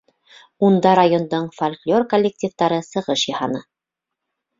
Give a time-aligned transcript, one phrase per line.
[0.67, 3.61] Унда райондың фольклор коллективтары сығыш яһаны.